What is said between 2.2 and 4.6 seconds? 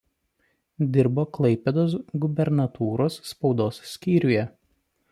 gubernatūros spaudos skyriuje.